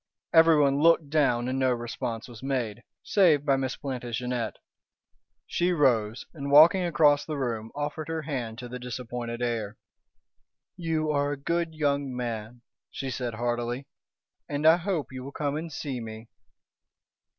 Everyone 0.33 0.79
looked 0.81 1.11
down 1.11 1.47
and 1.47 1.59
no 1.59 1.71
response 1.71 2.27
was 2.27 2.41
made, 2.41 2.81
save 3.03 3.45
by 3.45 3.55
Miss 3.55 3.75
Plantagenet. 3.75 4.55
She 5.45 5.71
rose, 5.73 6.25
and 6.33 6.49
walking 6.49 6.83
across 6.83 7.23
the 7.23 7.37
room, 7.37 7.71
offered 7.75 8.07
her 8.07 8.23
hand 8.23 8.57
to 8.57 8.67
the 8.67 8.79
disappointed 8.79 9.43
heir. 9.43 9.77
"You 10.75 11.11
are 11.11 11.33
a 11.33 11.37
good 11.37 11.75
young 11.75 12.15
man," 12.15 12.61
she 12.89 13.11
said 13.11 13.35
heartily. 13.35 13.85
"And 14.49 14.65
I 14.65 14.77
hope 14.77 15.11
you 15.11 15.23
will 15.23 15.31
come 15.31 15.55
and 15.55 15.71
see 15.71 15.99
me." 16.01 16.29